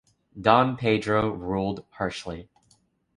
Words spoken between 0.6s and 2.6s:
Pedro ruled harshly.